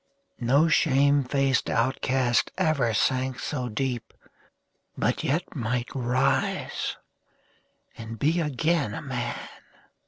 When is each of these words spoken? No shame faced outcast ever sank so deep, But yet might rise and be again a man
No 0.39 0.67
shame 0.67 1.23
faced 1.23 1.69
outcast 1.69 2.49
ever 2.57 2.91
sank 2.91 3.37
so 3.39 3.69
deep, 3.69 4.15
But 4.97 5.23
yet 5.23 5.55
might 5.55 5.93
rise 5.93 6.97
and 7.95 8.17
be 8.17 8.39
again 8.39 8.95
a 8.95 9.03
man 9.03 9.37